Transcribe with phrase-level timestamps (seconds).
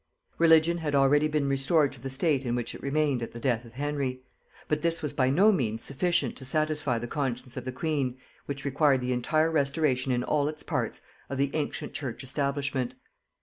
[0.39, 3.65] Religion had already been restored to the state in which it remained at the death
[3.65, 4.23] of Henry;
[4.67, 8.17] but this was by no means sufficient to satisfy the conscience of the queen,
[8.47, 12.95] which required the entire restoration in all its parts, of the ancient church establishment.